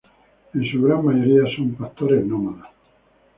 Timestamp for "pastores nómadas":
1.75-2.71